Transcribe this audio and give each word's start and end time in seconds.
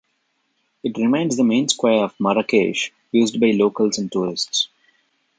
It 0.81 0.97
remains 0.97 1.37
the 1.37 1.43
main 1.43 1.69
square 1.69 2.05
of 2.05 2.19
Marrakesh, 2.19 2.91
used 3.11 3.39
by 3.39 3.51
locals 3.51 3.99
and 3.99 4.11
tourists. 4.11 4.67